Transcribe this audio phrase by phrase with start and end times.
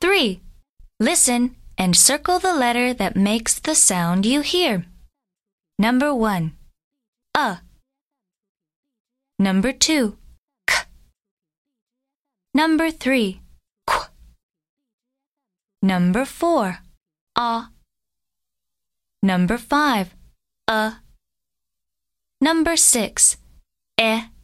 [0.00, 0.40] 3.
[0.98, 4.86] Listen and circle the letter that makes the sound you hear.
[5.78, 6.52] Number 1.
[7.34, 7.58] A.
[9.38, 10.16] Number 2.
[10.66, 10.84] K.
[12.54, 13.40] Number 3.
[13.86, 14.06] Qu.
[15.82, 16.78] Number 4.
[17.36, 17.68] A.
[19.22, 20.14] Number 5.
[20.66, 20.92] A.
[22.40, 23.36] Number 6.
[23.98, 24.35] え。